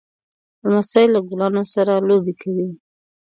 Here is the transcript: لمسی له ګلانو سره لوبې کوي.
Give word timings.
لمسی 0.63 1.05
له 1.13 1.19
ګلانو 1.29 1.63
سره 1.73 1.93
لوبې 2.07 2.33
کوي. 2.41 2.67